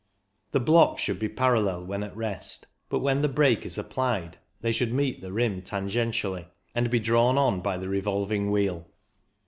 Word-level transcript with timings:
The 0.49 0.59
blocks 0.59 1.03
should 1.03 1.19
PURELY 1.19 1.33
MECHANICAL 1.35 1.85
229 1.85 1.85
be 1.85 1.85
parallel 1.85 1.85
when 1.85 2.03
at 2.03 2.17
rest, 2.35 2.65
but 2.89 2.99
when 3.01 3.21
the 3.21 3.29
brake 3.29 3.67
is 3.67 3.77
applied 3.77 4.39
they 4.61 4.71
should 4.71 4.91
meet 4.91 5.21
the 5.21 5.31
rim 5.31 5.61
tangentially, 5.61 6.47
and 6.73 6.89
be 6.89 6.99
drawn 6.99 7.37
on 7.37 7.61
by 7.61 7.77
the 7.77 7.87
revolving 7.87 8.49
wheel. 8.49 8.87